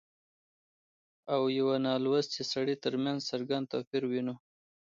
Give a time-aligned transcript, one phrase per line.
[1.33, 4.35] او يوه نالوستي سړي ترمنځ څرګند توپير وينو